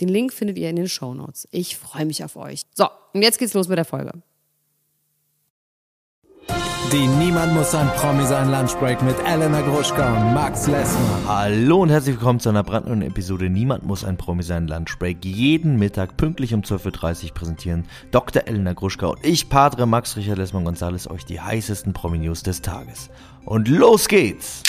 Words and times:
Den 0.00 0.08
Link 0.08 0.32
findet 0.32 0.56
ihr 0.56 0.70
in 0.70 0.76
den 0.76 0.88
Show 0.88 1.12
Notes. 1.12 1.46
Ich 1.50 1.76
freue 1.76 2.06
mich 2.06 2.24
auf 2.24 2.36
euch. 2.36 2.62
So, 2.74 2.86
und 3.12 3.22
jetzt 3.22 3.38
geht's 3.38 3.52
los 3.52 3.68
mit 3.68 3.76
der 3.76 3.84
Folge. 3.84 4.12
Die 6.92 7.06
Niemand 7.06 7.54
muss 7.54 7.72
ein 7.74 7.86
Promi 7.94 8.24
sein 8.24 8.50
Lunchbreak 8.50 9.00
mit 9.02 9.14
Elena 9.24 9.60
Gruschka 9.60 10.12
und 10.12 10.34
Max 10.34 10.66
Lessmann. 10.66 11.28
Hallo 11.28 11.82
und 11.82 11.90
herzlich 11.90 12.16
willkommen 12.16 12.40
zu 12.40 12.48
einer 12.48 12.64
brandneuen 12.64 13.02
Episode 13.02 13.48
Niemand 13.48 13.84
muss 13.84 14.04
ein 14.04 14.16
Promi 14.16 14.42
sein 14.42 14.66
Lunchbreak. 14.66 15.24
Jeden 15.24 15.78
Mittag 15.78 16.16
pünktlich 16.16 16.52
um 16.52 16.62
12.30 16.62 17.26
Uhr 17.26 17.34
präsentieren 17.34 17.84
Dr. 18.10 18.42
Elena 18.46 18.72
Gruschka 18.72 19.06
und 19.08 19.24
ich, 19.24 19.48
Padre 19.50 19.86
Max 19.86 20.16
Richard 20.16 20.38
Lessmann 20.38 20.64
Gonzales, 20.64 21.08
euch 21.08 21.24
die 21.24 21.40
heißesten 21.40 21.92
Promi-News 21.92 22.42
des 22.42 22.62
Tages. 22.62 23.10
Und 23.44 23.68
los 23.68 24.08
geht's! 24.08 24.62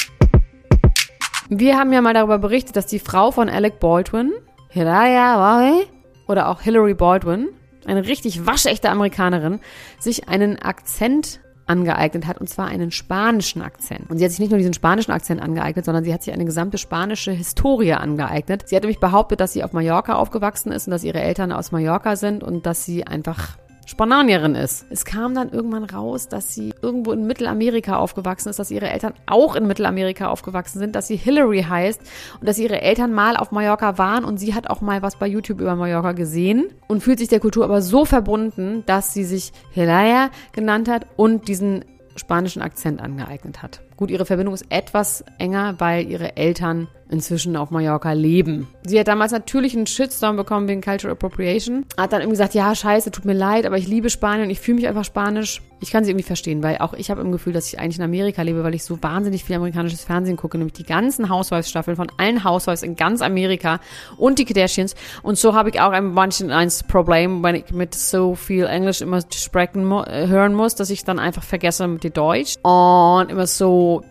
Wir 1.50 1.78
haben 1.78 1.92
ja 1.92 2.02
mal 2.02 2.14
darüber 2.14 2.38
berichtet, 2.38 2.76
dass 2.76 2.86
die 2.86 3.00
Frau 3.00 3.32
von 3.32 3.50
Alec 3.50 3.80
Baldwin, 3.80 4.32
Hiraya 4.74 5.38
Wahe 5.38 5.86
oder 6.30 6.48
auch 6.48 6.62
Hillary 6.62 6.94
Baldwin, 6.94 7.50
eine 7.86 8.08
richtig 8.08 8.46
waschechte 8.46 8.90
Amerikanerin, 8.90 9.60
sich 10.00 10.30
einen 10.30 10.60
Akzent 10.60 11.42
angeeignet 11.66 12.26
hat, 12.26 12.40
und 12.40 12.50
zwar 12.50 12.68
einen 12.68 12.90
spanischen 12.92 13.62
Akzent. 13.62 14.10
Und 14.10 14.18
sie 14.18 14.24
hat 14.24 14.32
sich 14.32 14.40
nicht 14.40 14.52
nur 14.52 14.58
diesen 14.58 14.74
spanischen 14.74 15.12
Akzent 15.12 15.42
angeeignet, 15.42 15.84
sondern 15.84 16.06
sie 16.06 16.14
hat 16.14 16.24
sich 16.24 16.34
eine 16.34 16.46
gesamte 16.46 16.78
spanische 16.78 17.32
Historie 17.32 17.94
angeeignet. 17.94 18.68
Sie 18.70 18.76
hat 18.78 18.84
nämlich 18.84 19.00
behauptet, 19.00 19.42
dass 19.42 19.52
sie 19.52 19.64
auf 19.64 19.74
Mallorca 19.74 20.16
aufgewachsen 20.16 20.72
ist 20.72 20.88
und 20.88 20.92
dass 20.92 21.04
ihre 21.04 21.20
Eltern 21.20 21.52
aus 21.52 21.74
Mallorca 21.74 22.16
sind 22.16 22.42
und 22.42 22.66
dass 22.66 22.86
sie 22.86 23.06
einfach 23.06 23.58
Spanierin 23.86 24.56
ist. 24.56 24.86
Es 24.90 25.06
kam 25.06 25.36
dann 25.36 25.52
irgendwann 25.52 25.84
raus, 25.84 26.28
dass 26.28 26.54
sie 26.54 26.74
irgendwo 26.82 27.12
in 27.12 27.26
Mittelamerika 27.26 27.98
aufgewachsen 27.98 28.50
ist, 28.50 28.60
dass 28.60 28.72
ihre 28.72 28.90
Eltern 28.90 29.14
auch 29.26 29.56
in 29.56 29.68
Mittelamerika 29.68 30.30
aufgewachsen 30.30 30.80
sind, 30.80 30.96
dass 30.96 31.08
sie 31.08 31.16
Hillary 31.18 31.64
heißt 31.64 32.02
und 32.40 32.48
dass 32.48 32.58
ihre 32.58 32.82
Eltern 32.82 33.12
mal 33.14 33.38
auf 33.38 33.52
Mallorca 33.52 33.98
waren 33.98 34.24
und 34.24 34.38
sie 34.38 34.54
hat 34.54 34.70
auch 34.70 34.82
mal 34.82 35.02
was 35.02 35.18
bei 35.18 35.28
YouTube 35.28 35.62
über 35.62 35.76
Mallorca 35.76 36.12
gesehen 36.14 36.68
und 36.88 37.02
fühlt 37.02 37.20
sich 37.20 37.28
der 37.28 37.40
Kultur 37.40 37.64
aber 37.64 37.82
so 37.82 38.06
verbunden, 38.06 38.84
dass 38.86 39.14
sie 39.14 39.24
sich 39.24 39.52
Hilaya 39.72 40.30
genannt 40.52 40.88
hat 40.88 41.08
und 41.18 41.48
diesen 41.48 41.86
spanischen 42.16 42.62
Akzent 42.62 43.02
angeeignet 43.02 43.62
hat. 43.62 43.82
Gut, 43.98 44.12
ihre 44.12 44.26
Verbindung 44.26 44.54
ist 44.54 44.66
etwas 44.70 45.24
enger, 45.38 45.76
weil 45.80 46.08
ihre 46.10 46.36
Eltern 46.36 46.88
inzwischen 47.12 47.56
auf 47.56 47.70
Mallorca 47.72 48.14
leben. 48.14 48.68
Sie 48.84 49.00
hat 49.00 49.08
damals 49.08 49.32
natürlich 49.32 49.76
einen 49.76 49.86
Shitstorm 49.86 50.38
bekommen 50.38 50.68
wegen 50.68 50.82
Cultural 50.82 51.14
Appropriation. 51.14 51.86
Hat 51.98 52.14
dann 52.14 52.22
irgendwie 52.22 52.38
gesagt, 52.38 52.54
ja, 52.54 52.74
scheiße, 52.74 53.12
tut 53.12 53.26
mir 53.26 53.34
leid, 53.34 53.66
aber 53.66 53.78
ich 53.78 53.88
liebe 53.88 54.10
Spanien 54.10 54.46
und 54.46 54.50
ich 54.50 54.60
fühle 54.60 54.76
mich 54.76 54.88
einfach 54.88 55.04
spanisch. 55.04 55.62
Ich 55.82 55.92
kann 55.92 56.04
sie 56.04 56.12
irgendwie 56.12 56.26
verstehen, 56.26 56.64
weil 56.64 56.78
auch 56.78 56.94
ich 56.94 57.10
habe 57.10 57.22
im 57.22 57.32
Gefühl, 57.32 57.54
dass 57.54 57.68
ich 57.68 57.80
eigentlich 57.80 57.98
in 57.98 58.04
Amerika 58.04 58.42
lebe, 58.44 58.64
weil 58.64 58.76
ich 58.76 58.84
so 58.84 59.02
wahnsinnig 59.02 59.44
viel 59.44 59.56
amerikanisches 59.56 60.04
Fernsehen 60.04 60.38
gucke, 60.38 60.58
nämlich 60.58 60.74
die 60.74 60.84
ganzen 60.84 61.30
Housewives-Staffeln 61.30 61.98
von 61.98 62.08
allen 62.18 62.44
Housewives 62.44 62.84
in 62.84 62.96
ganz 62.96 63.22
Amerika 63.22 63.80
und 64.18 64.40
die 64.40 64.46
Kardashians. 64.46 64.96
Und 65.24 65.38
so 65.38 65.54
habe 65.54 65.70
ich 65.70 65.82
auch 65.82 65.92
ein 65.92 66.14
manchen 66.14 66.52
ein 66.52 66.72
Problem, 66.88 67.44
wenn 67.44 67.56
ich 67.56 67.72
mit 67.72 67.96
so 67.96 68.36
viel 68.36 68.66
Englisch 68.66 69.02
immer 69.02 69.22
sprechen 69.34 69.90
hören 69.92 70.54
muss, 70.54 70.76
dass 70.76 70.90
ich 70.90 71.04
dann 71.04 71.20
einfach 71.20 71.44
vergesse 71.44 71.88
mit 71.88 72.16
Deutsch 72.16 72.58
und 72.64 73.32
immer 73.32 73.48
so 73.48 74.04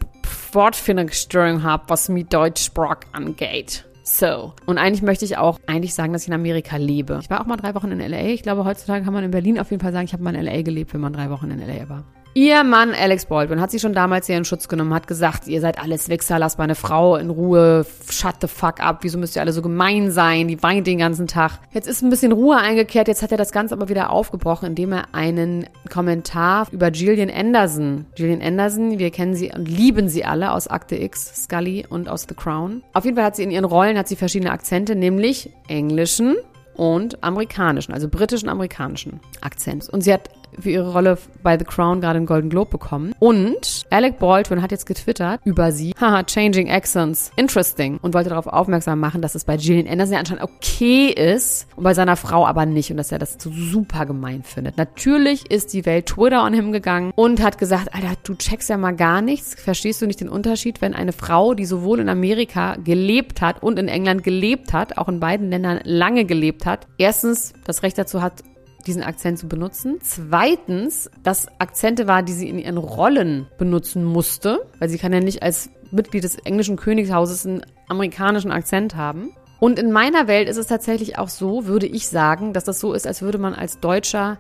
Wortfindungsstörung 0.55 1.63
habe, 1.63 1.85
was 1.89 2.09
mit 2.09 2.33
Deutschsprach 2.33 3.01
angeht. 3.13 3.85
So. 4.03 4.55
Und 4.67 4.79
eigentlich 4.79 5.03
möchte 5.03 5.25
ich 5.25 5.37
auch 5.37 5.59
eigentlich 5.67 5.95
sagen, 5.95 6.13
dass 6.13 6.23
ich 6.23 6.29
in 6.29 6.35
Amerika 6.35 6.77
lebe. 6.77 7.21
Ich 7.23 7.31
war 7.31 7.41
auch 7.41 7.47
mal 7.47 7.57
drei 7.57 7.75
Wochen 7.75 7.93
in 7.93 8.01
LA. 8.01 8.29
Ich 8.29 8.43
glaube, 8.43 8.65
heutzutage 8.65 9.05
kann 9.05 9.13
man 9.13 9.25
in 9.25 9.31
Berlin 9.31 9.59
auf 9.61 9.71
jeden 9.71 9.83
Fall 9.83 9.93
sagen, 9.93 10.05
ich 10.05 10.13
habe 10.13 10.23
mal 10.23 10.35
in 10.35 10.45
LA 10.45 10.63
gelebt, 10.63 10.93
wenn 10.95 11.01
man 11.01 11.13
drei 11.13 11.31
Wochen 11.31 11.51
in 11.51 11.61
LA 11.61 11.89
war. 11.89 12.05
Ihr 12.33 12.63
Mann 12.63 12.95
Alex 12.95 13.27
Baldwin 13.27 13.61
hat 13.61 13.73
sie 13.73 13.81
schon 13.81 13.93
damals 13.93 14.29
hier 14.29 14.37
in 14.37 14.45
Schutz 14.45 14.69
genommen, 14.69 14.95
hat 14.95 15.09
gesagt, 15.09 15.49
ihr 15.49 15.61
seid 15.61 15.81
alles 15.81 16.09
Wichser, 16.09 16.39
lasst 16.39 16.59
meine 16.59 16.77
Frau 16.77 17.17
in 17.17 17.29
Ruhe, 17.29 17.85
shut 18.09 18.37
the 18.41 18.47
fuck 18.47 18.79
up, 18.79 18.99
wieso 19.03 19.19
müsst 19.19 19.35
ihr 19.35 19.43
alle 19.43 19.53
so 19.53 19.63
gemein 19.63 20.13
sein, 20.13 20.47
die 20.47 20.63
weint 20.63 20.87
den 20.87 20.99
ganzen 20.99 21.27
Tag. 21.27 21.59
Jetzt 21.73 21.89
ist 21.89 22.03
ein 22.03 22.11
bisschen 22.11 22.31
Ruhe 22.31 22.57
eingekehrt, 22.57 23.09
jetzt 23.09 23.23
hat 23.23 23.33
er 23.33 23.37
das 23.37 23.51
Ganze 23.51 23.75
aber 23.75 23.89
wieder 23.89 24.11
aufgebrochen, 24.11 24.67
indem 24.67 24.93
er 24.93 25.13
einen 25.13 25.67
Kommentar 25.93 26.69
über 26.71 26.93
Gillian 26.93 27.31
Anderson, 27.31 28.07
Gillian 28.15 28.43
Anderson, 28.43 29.01
wir 29.01 29.11
kennen 29.11 29.35
sie 29.35 29.51
und 29.53 29.67
lieben 29.67 30.09
sie 30.09 30.25
alle 30.25 30.53
aus 30.53 30.69
Akte 30.69 30.95
X, 30.95 31.45
Scully 31.45 31.85
und 31.89 32.09
aus 32.09 32.27
The 32.29 32.37
Crown. 32.37 32.85
Auf 32.93 33.05
jeden 33.05 33.17
Fall 33.17 33.25
hat 33.25 33.35
sie 33.35 33.43
in 33.43 33.51
ihren 33.51 33.65
Rollen, 33.65 33.99
hat 33.99 34.07
sie 34.07 34.15
verschiedene 34.15 34.53
Akzente, 34.53 34.95
nämlich 34.95 35.51
englischen, 35.67 36.37
und 36.81 37.23
amerikanischen, 37.23 37.93
also 37.93 38.09
britischen 38.09 38.49
amerikanischen 38.49 39.21
Akzent. 39.43 39.91
Und 39.91 40.01
sie 40.01 40.15
hat 40.15 40.31
für 40.63 40.71
ihre 40.71 40.93
Rolle 40.93 41.19
bei 41.43 41.59
The 41.59 41.65
Crown 41.65 42.01
gerade 42.01 42.17
einen 42.17 42.27
Golden 42.27 42.51
Globe 42.51 42.71
bekommen. 42.71 43.15
Und 43.19 43.85
Alec 43.91 44.19
Baldwin 44.19 44.63
hat 44.63 44.71
jetzt 44.71 44.87
getwittert 44.87 45.41
über 45.45 45.73
sie, 45.73 45.95
haha, 46.01 46.23
changing 46.25 46.71
accents, 46.71 47.33
interesting, 47.37 47.99
und 48.03 48.15
wollte 48.15 48.31
darauf 48.31 48.47
aufmerksam 48.47 49.01
machen, 49.01 49.23
dass 49.23 49.35
es 49.35 49.45
bei 49.45 49.57
Gillian 49.57 49.89
Anderson 49.89 50.15
ja 50.15 50.19
anscheinend 50.21 50.45
okay 50.45 51.09
ist 51.09 51.67
und 51.77 51.85
bei 51.85 51.95
seiner 51.95 52.17
Frau 52.17 52.47
aber 52.47 52.67
nicht 52.67 52.91
und 52.91 52.97
dass 52.97 53.13
er 53.13 53.19
das 53.19 53.37
so 53.39 53.51
super 53.51 54.07
gemein 54.07 54.43
findet. 54.43 54.77
Natürlich 54.77 55.51
ist 55.51 55.73
die 55.73 55.87
Welt 55.87 56.07
Twitter 56.07 56.43
an 56.43 56.55
ihm 56.55 56.73
gegangen 56.73 57.13
und 57.15 57.43
hat 57.43 57.59
gesagt, 57.59 57.95
Alter, 57.95 58.15
du 58.23 58.35
checkst 58.35 58.69
ja 58.69 58.77
mal 58.77 58.95
gar 58.95 59.23
nichts, 59.23 59.55
verstehst 59.55 60.03
du 60.03 60.07
nicht 60.07 60.21
den 60.21 60.29
Unterschied, 60.29 60.81
wenn 60.81 60.95
eine 60.95 61.13
Frau, 61.13 61.55
die 61.55 61.65
sowohl 61.65 62.01
in 62.01 62.09
Amerika 62.09 62.77
gelebt 62.77 63.41
hat 63.41 63.63
und 63.63 63.79
in 63.79 63.89
England 63.89 64.23
gelebt 64.25 64.73
hat, 64.73 64.99
auch 64.99 65.09
in 65.09 65.21
beiden 65.21 65.51
Ländern 65.51 65.81
lange 65.85 66.25
gelebt 66.25 66.67
hat, 66.67 66.87
erstens 66.99 67.53
das 67.65 67.83
Recht 67.83 67.99
dazu 67.99 68.23
hat, 68.23 68.43
diesen 68.87 69.03
Akzent 69.03 69.39
zu 69.39 69.49
benutzen. 69.49 69.99
Zweitens, 70.03 71.11
dass 71.23 71.49
Akzente 71.59 72.07
war, 72.07 72.23
die 72.23 72.33
sie 72.33 72.49
in 72.49 72.59
ihren 72.59 72.79
Rollen 72.79 73.47
benutzen 73.59 74.05
musste, 74.05 74.67
weil 74.79 74.89
sie 74.89 74.99
kann 74.99 75.13
ja 75.13 75.21
nicht 75.21 75.43
als 75.43 75.71
Mitglied 75.91 76.25
des 76.25 76.37
englischen 76.39 76.77
Königshauses 76.77 77.47
einen 77.47 77.63
amerikanischen 77.89 78.53
Akzent 78.53 78.97
haben. 78.97 79.33
Und 79.59 79.79
in 79.79 79.93
meiner 79.93 80.27
Welt 80.27 80.49
ist 80.49 80.57
es 80.57 80.67
tatsächlich 80.67 81.19
auch 81.19 81.29
so, 81.29 81.67
würde 81.67 81.87
ich 81.87 82.09
sagen, 82.09 82.55
dass 82.55 82.65
das 82.65 82.81
so 82.81 82.95
ist, 82.95 83.07
als 83.07 83.21
würde 83.21 83.37
man 83.37 83.53
als 83.55 83.79
Deutscher, 83.79 84.39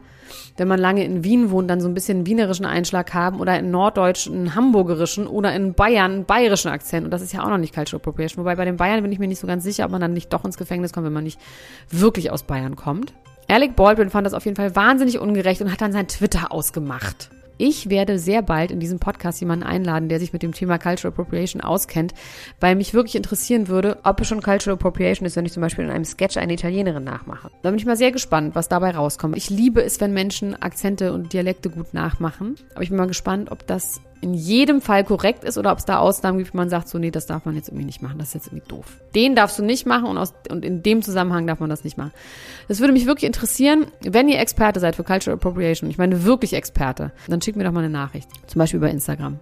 wenn 0.56 0.66
man 0.66 0.80
lange 0.80 1.04
in 1.04 1.24
Wien 1.24 1.50
wohnt, 1.50 1.68
dann 1.68 1.82
so 1.82 1.88
ein 1.88 1.94
bisschen 1.94 2.18
einen 2.18 2.26
wienerischen 2.26 2.64
Einschlag 2.64 3.12
haben 3.12 3.38
oder 3.38 3.58
in 3.58 3.70
Norddeutsch 3.70 4.28
einen 4.28 4.54
hamburgerischen 4.54 5.26
oder 5.26 5.54
in 5.54 5.74
Bayern 5.74 6.12
einen 6.12 6.24
bayerischen 6.24 6.70
Akzent. 6.70 7.04
Und 7.04 7.10
das 7.10 7.20
ist 7.20 7.34
ja 7.34 7.44
auch 7.44 7.50
noch 7.50 7.58
nicht 7.58 7.74
Cultural 7.74 8.00
Appropriation. 8.00 8.42
Wobei 8.42 8.56
bei 8.56 8.64
den 8.64 8.78
Bayern 8.78 9.02
bin 9.02 9.12
ich 9.12 9.18
mir 9.18 9.28
nicht 9.28 9.40
so 9.40 9.46
ganz 9.46 9.62
sicher, 9.62 9.84
ob 9.84 9.90
man 9.90 10.00
dann 10.00 10.14
nicht 10.14 10.32
doch 10.32 10.44
ins 10.44 10.56
Gefängnis 10.56 10.94
kommt, 10.94 11.04
wenn 11.04 11.12
man 11.12 11.24
nicht 11.24 11.40
wirklich 11.90 12.30
aus 12.30 12.44
Bayern 12.44 12.76
kommt. 12.76 13.12
Alec 13.50 13.74
Baldwin 13.74 14.10
fand 14.10 14.26
das 14.26 14.34
auf 14.34 14.44
jeden 14.44 14.56
Fall 14.56 14.76
wahnsinnig 14.76 15.18
ungerecht 15.18 15.60
und 15.60 15.72
hat 15.72 15.80
dann 15.80 15.90
sein 15.90 16.06
Twitter 16.06 16.52
ausgemacht. 16.52 17.30
Ich 17.58 17.90
werde 17.90 18.18
sehr 18.18 18.42
bald 18.42 18.70
in 18.70 18.78
diesem 18.78 19.00
Podcast 19.00 19.40
jemanden 19.40 19.64
einladen, 19.64 20.08
der 20.08 20.20
sich 20.20 20.32
mit 20.32 20.42
dem 20.42 20.52
Thema 20.52 20.78
Cultural 20.78 21.12
Appropriation 21.12 21.60
auskennt, 21.60 22.14
weil 22.60 22.76
mich 22.76 22.94
wirklich 22.94 23.16
interessieren 23.16 23.66
würde, 23.66 23.98
ob 24.04 24.20
es 24.20 24.28
schon 24.28 24.40
Cultural 24.40 24.76
Appropriation 24.76 25.26
ist, 25.26 25.34
wenn 25.34 25.44
ich 25.44 25.52
zum 25.52 25.62
Beispiel 25.62 25.84
in 25.84 25.90
einem 25.90 26.04
Sketch 26.04 26.36
eine 26.36 26.54
Italienerin 26.54 27.02
nachmache. 27.02 27.50
Da 27.62 27.70
bin 27.70 27.78
ich 27.78 27.84
mal 27.84 27.96
sehr 27.96 28.12
gespannt, 28.12 28.54
was 28.54 28.68
dabei 28.68 28.92
rauskommt. 28.92 29.36
Ich 29.36 29.50
liebe 29.50 29.82
es, 29.82 30.00
wenn 30.00 30.14
Menschen 30.14 30.54
Akzente 30.62 31.12
und 31.12 31.32
Dialekte 31.32 31.70
gut 31.70 31.92
nachmachen, 31.92 32.54
aber 32.74 32.84
ich 32.84 32.90
bin 32.90 32.98
mal 32.98 33.08
gespannt, 33.08 33.50
ob 33.50 33.66
das 33.66 34.00
in 34.20 34.34
jedem 34.34 34.80
Fall 34.80 35.04
korrekt 35.04 35.44
ist 35.44 35.56
oder 35.56 35.72
ob 35.72 35.78
es 35.78 35.84
da 35.84 35.98
Ausnahmen 35.98 36.38
gibt, 36.38 36.52
wo 36.52 36.56
man 36.56 36.68
sagt, 36.68 36.88
so, 36.88 36.98
nee, 36.98 37.10
das 37.10 37.26
darf 37.26 37.44
man 37.44 37.54
jetzt 37.54 37.68
irgendwie 37.68 37.86
nicht 37.86 38.02
machen, 38.02 38.18
das 38.18 38.28
ist 38.28 38.34
jetzt 38.34 38.46
irgendwie 38.48 38.68
doof. 38.68 38.86
Den 39.14 39.34
darfst 39.34 39.58
du 39.58 39.64
nicht 39.64 39.86
machen 39.86 40.06
und, 40.06 40.18
aus, 40.18 40.34
und 40.50 40.64
in 40.64 40.82
dem 40.82 41.02
Zusammenhang 41.02 41.46
darf 41.46 41.60
man 41.60 41.70
das 41.70 41.84
nicht 41.84 41.96
machen. 41.96 42.12
Das 42.68 42.80
würde 42.80 42.92
mich 42.92 43.06
wirklich 43.06 43.24
interessieren, 43.24 43.86
wenn 44.02 44.28
ihr 44.28 44.38
Experte 44.38 44.80
seid 44.80 44.96
für 44.96 45.04
Cultural 45.04 45.36
Appropriation, 45.36 45.88
ich 45.88 45.98
meine 45.98 46.24
wirklich 46.24 46.52
Experte, 46.52 47.12
dann 47.28 47.40
schickt 47.40 47.56
mir 47.56 47.64
doch 47.64 47.72
mal 47.72 47.80
eine 47.80 47.90
Nachricht. 47.90 48.28
Zum 48.46 48.58
Beispiel 48.58 48.78
über 48.78 48.90
Instagram. 48.90 49.38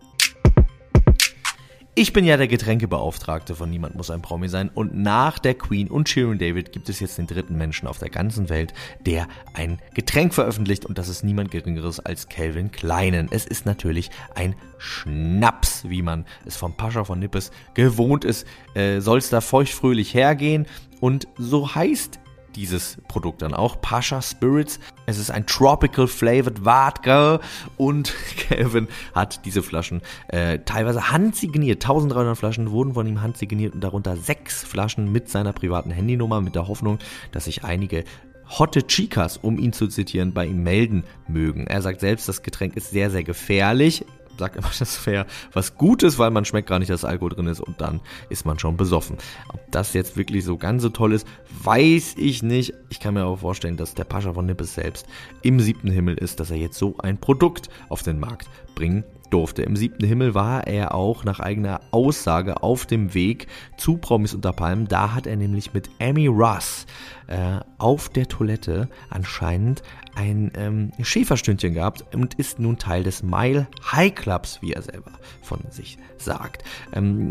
Ich 2.00 2.12
bin 2.12 2.25
ja 2.25 2.37
der 2.37 2.47
Getränkebeauftragte 2.47 3.56
von 3.56 3.69
Niemand 3.69 3.97
muss 3.97 4.09
ein 4.09 4.23
Promi 4.23 4.49
sein. 4.49 4.71
Und 4.73 4.95
nach 4.95 5.41
der 5.41 5.55
Queen 5.55 5.89
und 5.89 6.09
Sharon 6.09 6.39
David 6.39 6.71
gibt 6.71 6.89
es 6.89 7.00
jetzt 7.00 7.19
den 7.19 7.27
dritten 7.27 7.59
Menschen 7.59 7.89
auf 7.89 7.99
der 7.99 8.09
ganzen 8.09 8.49
Welt, 8.50 8.73
der 9.05 9.27
ein 9.53 9.81
Getränk 9.95 10.33
veröffentlicht. 10.33 10.87
Und 10.87 10.97
das 10.97 11.09
ist 11.09 11.25
niemand 11.25 11.50
geringeres 11.50 11.99
als 11.99 12.29
Calvin 12.29 12.71
Kleinen. 12.71 13.27
Es 13.33 13.47
ist 13.47 13.67
natürlich 13.67 14.12
ein 14.37 14.55
Schnaps, 14.79 15.89
wie 15.89 16.03
man 16.03 16.25
es 16.47 16.56
vom 16.56 16.77
Pascha 16.77 17.03
von 17.03 17.19
Nippes 17.19 17.50
gewohnt 17.75 18.25
ist, 18.25 18.47
äh, 18.75 19.00
soll 19.00 19.19
es 19.19 19.29
da 19.29 19.41
feuchtfröhlich 19.41 20.15
hergehen. 20.15 20.67
Und 21.00 21.27
so 21.37 21.75
heißt 21.75 22.21
dieses 22.58 22.99
Produkt 23.06 23.43
dann 23.43 23.55
auch. 23.55 23.81
Pascha 23.81 24.20
Spirits. 24.20 24.81
Es 25.06 25.16
ist 25.19 25.31
ein 25.31 25.46
Tropical 25.46 26.08
Flavored 26.08 26.58
Vodka 26.64 27.40
und 27.76 28.12
Calvin 28.49 28.88
hat 29.14 29.44
diese 29.44 29.62
Flaschen 29.62 30.02
äh, 30.28 30.58
teilweise 30.64 31.12
handsigniert. 31.12 31.84
1300 31.84 32.37
Flaschen 32.37 32.72
wurden 32.72 32.94
von 32.94 33.06
ihm 33.06 33.22
handsigniert 33.22 33.75
und 33.75 33.81
darunter 33.82 34.16
sechs 34.16 34.64
Flaschen 34.64 35.12
mit 35.12 35.28
seiner 35.28 35.52
privaten 35.52 35.90
Handynummer 35.90 36.40
mit 36.40 36.56
der 36.56 36.66
Hoffnung, 36.66 36.99
dass 37.31 37.44
sich 37.44 37.62
einige 37.64 38.05
Hotte 38.49 38.87
Chicas, 38.87 39.37
um 39.37 39.58
ihn 39.58 39.72
zu 39.72 39.88
zitieren, 39.88 40.32
bei 40.32 40.46
ihm 40.46 40.62
melden 40.62 41.04
mögen. 41.28 41.66
Er 41.66 41.82
sagt 41.82 42.00
selbst, 42.00 42.28
das 42.28 42.43
Getränk 42.43 42.76
ist 42.76 42.90
sehr, 42.90 43.11
sehr 43.11 43.22
gefährlich 43.22 44.06
sagt 44.38 44.56
immer, 44.56 44.70
das 44.79 45.06
wäre 45.06 45.26
was 45.52 45.76
Gutes, 45.76 46.19
weil 46.19 46.31
man 46.31 46.44
schmeckt 46.44 46.69
gar 46.69 46.79
nicht, 46.79 46.90
dass 46.90 47.05
Alkohol 47.05 47.31
drin 47.31 47.46
ist 47.46 47.61
und 47.61 47.81
dann 47.81 48.00
ist 48.29 48.46
man 48.46 48.58
schon 48.58 48.76
besoffen. 48.76 49.17
Ob 49.52 49.61
das 49.70 49.93
jetzt 49.93 50.17
wirklich 50.17 50.44
so 50.44 50.56
ganz 50.56 50.82
so 50.82 50.88
toll 50.88 51.12
ist, 51.12 51.26
weiß 51.62 52.14
ich 52.17 52.43
nicht. 52.43 52.75
Ich 52.90 53.00
kann 53.00 53.14
mir 53.14 53.23
aber 53.23 53.38
vorstellen, 53.38 53.76
dass 53.76 53.94
der 53.94 54.05
Pascha 54.05 54.32
von 54.32 54.46
Nippes 54.46 54.75
selbst 54.75 55.06
im 55.43 55.61
siebten 55.61 55.90
Himmel 55.90 56.17
ist, 56.17 56.40
dass 56.40 56.50
er 56.50 56.56
jetzt 56.56 56.79
so 56.79 56.96
ein 56.99 57.19
Produkt 57.19 57.69
auf 57.88 58.02
den 58.02 58.19
Markt 58.19 58.49
bringen 58.75 59.05
durfte. 59.31 59.62
Im 59.62 59.76
siebten 59.76 60.06
Himmel 60.06 60.35
war 60.35 60.67
er 60.67 60.94
auch 60.94 61.25
nach 61.25 61.40
eigener 61.40 61.81
Aussage 61.90 62.62
auf 62.62 62.87
dem 62.87 63.14
Weg 63.14 63.46
zu 63.76 63.99
Promis 63.99 64.35
unter 64.35 64.52
Palmen. 64.52 64.88
Da 64.88 65.14
hat 65.14 65.26
er 65.26 65.37
nämlich 65.37 65.75
mit 65.75 65.90
Amy 66.00 66.29
Russ 66.29 66.87
äh, 67.28 67.60
auf 67.78 68.08
der 68.08 68.26
Toilette 68.26 68.88
anscheinend 69.10 69.82
ein 70.14 70.50
ähm, 70.54 70.92
Schäferstündchen 71.00 71.75
gehabt 71.75 72.14
und 72.14 72.34
ist 72.34 72.58
nun 72.58 72.78
Teil 72.78 73.04
des 73.04 73.22
Mile 73.22 73.69
High 73.92 74.14
Clubs, 74.14 74.60
wie 74.62 74.72
er 74.72 74.82
selber 74.82 75.12
von 75.42 75.60
sich 75.70 75.98
sagt. 76.16 76.64
Ähm, 76.92 77.30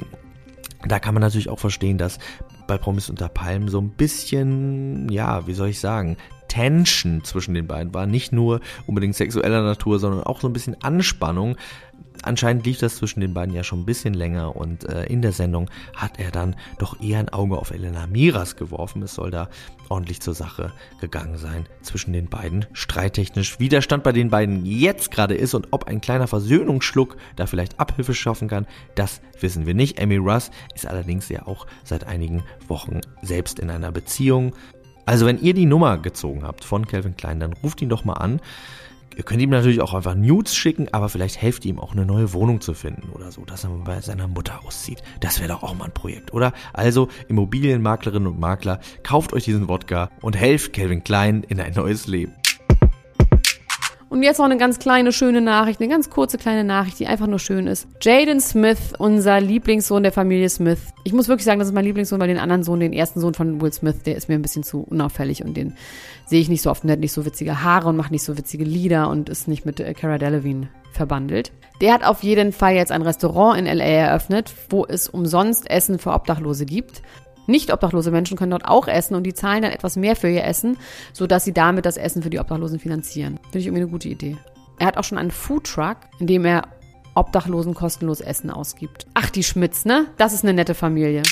da 0.88 0.99
kann 0.99 1.13
man 1.13 1.21
natürlich 1.21 1.49
auch 1.49 1.59
verstehen, 1.59 1.97
dass 1.97 2.19
bei 2.67 2.77
Promis 2.77 3.09
unter 3.09 3.29
Palmen 3.29 3.69
so 3.69 3.79
ein 3.79 3.89
bisschen, 3.89 5.09
ja, 5.09 5.47
wie 5.47 5.53
soll 5.53 5.69
ich 5.69 5.79
sagen, 5.79 6.17
Tension 6.47 7.23
zwischen 7.23 7.53
den 7.53 7.67
beiden 7.67 7.94
war. 7.94 8.05
Nicht 8.05 8.31
nur 8.31 8.61
unbedingt 8.85 9.15
sexueller 9.15 9.63
Natur, 9.63 9.99
sondern 9.99 10.23
auch 10.23 10.41
so 10.41 10.47
ein 10.47 10.53
bisschen 10.53 10.81
Anspannung. 10.81 11.57
Anscheinend 12.23 12.65
lief 12.65 12.79
das 12.79 12.95
zwischen 12.95 13.21
den 13.21 13.33
beiden 13.33 13.53
ja 13.53 13.63
schon 13.63 13.81
ein 13.81 13.85
bisschen 13.85 14.13
länger 14.13 14.55
und 14.55 14.89
äh, 14.89 15.05
in 15.05 15.21
der 15.21 15.31
Sendung 15.31 15.69
hat 15.95 16.19
er 16.19 16.31
dann 16.31 16.55
doch 16.79 16.99
eher 16.99 17.19
ein 17.19 17.29
Auge 17.29 17.57
auf 17.57 17.71
Elena 17.71 18.07
Miras 18.07 18.55
geworfen. 18.55 19.03
Es 19.03 19.13
soll 19.13 19.29
da 19.29 19.49
ordentlich 19.89 20.21
zur 20.21 20.33
Sache 20.33 20.73
gegangen 20.99 21.38
sein 21.38 21.67
zwischen 21.81 22.13
den 22.13 22.27
beiden. 22.27 22.65
Streittechnisch 22.73 23.59
Widerstand 23.59 24.03
bei 24.03 24.11
den 24.11 24.29
beiden 24.29 24.65
jetzt 24.65 25.11
gerade 25.11 25.35
ist 25.35 25.53
und 25.53 25.67
ob 25.71 25.85
ein 25.85 26.01
kleiner 26.01 26.27
Versöhnungsschluck 26.27 27.17
da 27.35 27.45
vielleicht 27.45 27.79
Abhilfe 27.79 28.13
schaffen 28.13 28.47
kann, 28.47 28.65
das 28.95 29.21
wissen 29.39 29.65
wir 29.65 29.73
nicht. 29.73 30.01
Amy 30.01 30.17
Russ 30.17 30.51
ist 30.75 30.88
allerdings 30.88 31.29
ja 31.29 31.45
auch 31.45 31.67
seit 31.83 32.05
einigen 32.05 32.44
Wochen 32.67 33.01
selbst 33.21 33.59
in 33.59 33.69
einer 33.69 33.91
Beziehung. 33.91 34.53
Also 35.07 35.25
wenn 35.25 35.39
ihr 35.39 35.54
die 35.54 35.65
Nummer 35.65 35.98
gezogen 35.98 36.44
habt 36.44 36.65
von 36.65 36.86
Calvin 36.86 37.15
Klein, 37.15 37.39
dann 37.39 37.54
ruft 37.54 37.81
ihn 37.81 37.88
doch 37.88 38.04
mal 38.04 38.15
an. 38.15 38.42
Ihr 39.15 39.24
könnt 39.24 39.42
ihm 39.42 39.50
natürlich 39.50 39.80
auch 39.80 39.94
einfach 39.94 40.15
Nudes 40.15 40.54
schicken, 40.54 40.89
aber 40.92 41.07
vielleicht 41.07 41.42
helft 41.42 41.65
ihm 41.65 41.80
auch 41.80 41.94
eine 41.94 42.06
neue 42.06 42.33
Wohnung 42.33 42.59
zu 42.59 42.74
finden 42.74 43.09
oder 43.13 43.31
so, 43.31 43.45
dass 43.45 43.63
er 43.63 43.69
mal 43.69 43.86
bei 43.86 44.01
seiner 44.01 44.27
Mutter 44.27 44.59
auszieht. 44.65 45.01
Das 45.21 45.39
wäre 45.39 45.48
doch 45.48 45.63
auch 45.63 45.74
mal 45.74 45.86
ein 45.86 45.94
Projekt, 45.94 46.33
oder? 46.33 46.51
Also, 46.74 47.07
Immobilienmaklerinnen 47.30 48.27
und 48.27 48.39
Makler, 48.39 48.81
kauft 49.01 49.31
euch 49.31 49.45
diesen 49.45 49.69
Wodka 49.69 50.12
und 50.21 50.36
helft 50.36 50.74
Calvin 50.74 51.06
Klein 51.06 51.44
in 51.48 51.62
ein 51.62 51.74
neues 51.74 52.06
Leben. 52.07 52.33
Und 54.09 54.24
jetzt 54.24 54.38
noch 54.38 54.45
eine 54.45 54.57
ganz 54.57 54.80
kleine, 54.80 55.12
schöne 55.12 55.42
Nachricht, 55.42 55.81
eine 55.81 55.89
ganz 55.89 56.09
kurze 56.09 56.38
kleine 56.38 56.63
Nachricht, 56.63 56.98
die 57.00 57.07
einfach 57.07 57.27
nur 57.27 57.39
schön 57.39 57.68
ist. 57.68 57.88
Jaden 58.01 58.39
Smith, 58.39 58.94
unser 58.98 59.42
Lieblingssohn 59.42 60.01
der 60.01 60.13
Familie 60.13 60.50
Smith. 60.50 60.80
Ich 61.04 61.12
muss 61.12 61.27
wirklich 61.27 61.44
sagen, 61.44 61.59
das 61.59 61.68
ist 61.68 61.74
mein 61.74 61.83
Lieblingssohn, 61.83 62.19
weil 62.19 62.30
den 62.30 62.38
anderen 62.38 62.63
Sohn, 62.63 62.80
den 62.80 62.94
ersten 62.94 63.19
Sohn 63.19 63.33
von 63.33 63.59
Will 63.59 63.74
Smith, 63.74 64.04
der 64.06 64.15
ist 64.15 64.30
mir 64.30 64.36
ein 64.36 64.42
bisschen 64.42 64.63
zu 64.63 64.81
unauffällig 64.81 65.44
und 65.44 65.57
den 65.57 65.74
sehe 66.25 66.39
ich 66.39 66.48
nicht 66.48 66.62
so 66.62 66.71
oft 66.71 66.83
und 66.83 66.88
der 66.88 66.94
hat 66.94 67.01
nicht 67.01 67.12
so 67.12 67.25
witzige 67.25 67.63
Haare 67.63 67.89
und 67.89 67.98
macht 67.98 68.12
nicht 68.12 68.24
so 68.24 68.38
witzige 68.38 68.63
Lieder 68.63 69.09
und 69.09 69.27
ist 69.27 69.50
nicht 69.50 69.65
mit 69.65 69.81
äh, 69.81 69.94
Cara 69.94 70.18
Delevingne 70.18 70.69
verbandelt. 70.94 71.51
Der 71.81 71.94
hat 71.94 72.04
auf 72.04 72.24
jeden 72.24 72.54
Fall 72.54 72.75
jetzt 72.75 72.94
ein 72.94 73.01
Restaurant 73.01 73.59
in 73.59 73.65
LA 73.65 73.83
eröffnet, 73.83 74.54
wo 74.69 74.86
es 74.86 75.09
umsonst 75.09 75.69
Essen 75.69 76.00
für 76.00 76.12
Obdachlose 76.12 76.65
gibt. 76.65 77.01
Nicht 77.47 77.73
obdachlose 77.73 78.11
Menschen 78.11 78.38
können 78.38 78.51
dort 78.51 78.65
auch 78.65 78.88
essen 78.88 79.15
und 79.15 79.23
die 79.23 79.33
zahlen 79.33 79.63
dann 79.63 79.71
etwas 79.71 79.95
mehr 79.95 80.15
für 80.15 80.29
ihr 80.29 80.44
Essen, 80.44 80.77
sodass 81.13 81.45
sie 81.45 81.53
damit 81.53 81.85
das 81.85 81.97
Essen 81.97 82.21
für 82.21 82.29
die 82.29 82.39
Obdachlosen 82.39 82.79
finanzieren. 82.79 83.39
Finde 83.44 83.59
ich 83.59 83.65
irgendwie 83.65 83.83
eine 83.83 83.91
gute 83.91 84.09
Idee. 84.09 84.38
Er 84.79 84.88
hat 84.88 84.97
auch 84.97 85.03
schon 85.03 85.17
einen 85.17 85.31
Foodtruck, 85.31 85.97
in 86.19 86.27
dem 86.27 86.45
er 86.45 86.63
Obdachlosen 87.15 87.73
kostenlos 87.73 88.21
Essen 88.21 88.51
ausgibt. 88.51 89.07
Ach, 89.15 89.29
die 89.31 89.44
Schmitz, 89.44 89.85
ne? 89.85 90.05
Das 90.17 90.33
ist 90.33 90.44
eine 90.44 90.53
nette 90.53 90.75
Familie. 90.75 91.23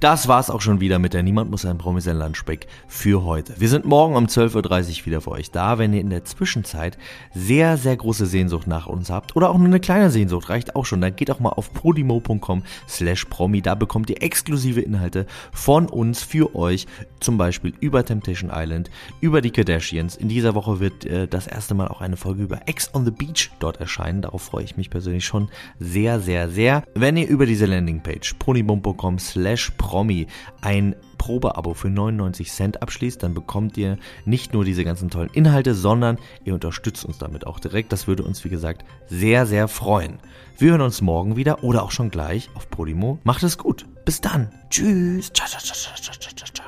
Das 0.00 0.28
war's 0.28 0.48
auch 0.48 0.60
schon 0.60 0.78
wieder 0.78 1.00
mit 1.00 1.12
der 1.12 1.24
Niemand 1.24 1.50
muss 1.50 1.64
ein 1.64 1.76
Promi 1.76 2.00
sein 2.00 2.18
Lunchbreak 2.18 2.68
für 2.86 3.24
heute. 3.24 3.54
Wir 3.58 3.68
sind 3.68 3.84
morgen 3.84 4.14
um 4.14 4.26
12.30 4.26 5.00
Uhr 5.00 5.06
wieder 5.06 5.20
für 5.20 5.32
euch 5.32 5.50
da. 5.50 5.78
Wenn 5.78 5.92
ihr 5.92 6.00
in 6.00 6.10
der 6.10 6.24
Zwischenzeit 6.24 6.96
sehr, 7.34 7.76
sehr 7.76 7.96
große 7.96 8.26
Sehnsucht 8.26 8.68
nach 8.68 8.86
uns 8.86 9.10
habt 9.10 9.34
oder 9.34 9.50
auch 9.50 9.58
nur 9.58 9.66
eine 9.66 9.80
kleine 9.80 10.10
Sehnsucht, 10.10 10.50
reicht 10.50 10.76
auch 10.76 10.86
schon, 10.86 11.00
dann 11.00 11.16
geht 11.16 11.32
auch 11.32 11.40
mal 11.40 11.48
auf 11.48 11.74
podimo.com 11.74 12.62
slash 12.88 13.24
promi. 13.24 13.60
Da 13.60 13.74
bekommt 13.74 14.08
ihr 14.08 14.22
exklusive 14.22 14.80
Inhalte 14.80 15.26
von 15.50 15.86
uns 15.86 16.22
für 16.22 16.54
euch. 16.54 16.86
Zum 17.18 17.36
Beispiel 17.36 17.74
über 17.80 18.04
Temptation 18.04 18.52
Island, 18.54 18.90
über 19.20 19.40
die 19.40 19.50
Kardashians. 19.50 20.14
In 20.14 20.28
dieser 20.28 20.54
Woche 20.54 20.78
wird 20.78 21.06
äh, 21.06 21.26
das 21.26 21.48
erste 21.48 21.74
Mal 21.74 21.88
auch 21.88 22.00
eine 22.00 22.16
Folge 22.16 22.44
über 22.44 22.60
Ex 22.66 22.94
on 22.94 23.04
the 23.04 23.10
Beach 23.10 23.50
dort 23.58 23.80
erscheinen. 23.80 24.22
Darauf 24.22 24.42
freue 24.42 24.62
ich 24.62 24.76
mich 24.76 24.90
persönlich 24.90 25.24
schon 25.24 25.48
sehr, 25.80 26.20
sehr, 26.20 26.48
sehr. 26.48 26.84
Wenn 26.94 27.16
ihr 27.16 27.26
über 27.26 27.46
diese 27.46 27.66
Landingpage 27.66 28.34
podimo.com 28.38 29.18
slash 29.18 29.72
promi 29.76 29.87
Promi 29.88 30.26
ein 30.60 30.94
Probeabo 31.16 31.72
für 31.72 31.88
99 31.88 32.52
Cent 32.52 32.82
abschließt, 32.82 33.22
dann 33.22 33.32
bekommt 33.32 33.78
ihr 33.78 33.96
nicht 34.26 34.52
nur 34.52 34.66
diese 34.66 34.84
ganzen 34.84 35.08
tollen 35.08 35.30
Inhalte, 35.30 35.74
sondern 35.74 36.18
ihr 36.44 36.52
unterstützt 36.52 37.06
uns 37.06 37.16
damit 37.16 37.46
auch 37.46 37.58
direkt. 37.58 37.90
Das 37.90 38.06
würde 38.06 38.22
uns, 38.22 38.44
wie 38.44 38.50
gesagt, 38.50 38.84
sehr, 39.06 39.46
sehr 39.46 39.66
freuen. 39.66 40.18
Wir 40.58 40.72
hören 40.72 40.82
uns 40.82 41.00
morgen 41.00 41.36
wieder 41.36 41.64
oder 41.64 41.84
auch 41.84 41.90
schon 41.90 42.10
gleich 42.10 42.50
auf 42.54 42.68
Podimo. 42.68 43.18
Macht 43.24 43.42
es 43.42 43.56
gut. 43.56 43.86
Bis 44.04 44.20
dann. 44.20 44.50
Tschüss. 44.68 45.32
Ciao, 45.32 45.48
ciao, 45.48 45.62
ciao, 45.62 45.74
ciao, 45.96 46.18
ciao, 46.18 46.48
ciao. 46.52 46.66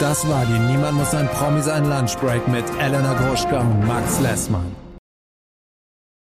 Das 0.00 0.26
war 0.26 0.46
die 0.46 0.58
Niemand 0.72 0.96
muss 0.96 1.14
ein 1.14 1.28
Promi 1.28 1.60
sein 1.60 1.84
Lunchbreak 1.84 2.48
mit 2.48 2.64
Elena 2.80 3.12
Gruschka 3.12 3.60
und 3.60 3.86
Max 3.86 4.18
Lessmann. 4.20 4.81